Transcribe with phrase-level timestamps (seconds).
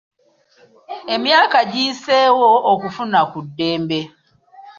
[1.15, 3.99] Emyaka giyiseewo okufuna ku ddembe.